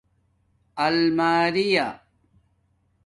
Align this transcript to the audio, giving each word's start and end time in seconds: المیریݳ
المیریݳ 0.85 1.87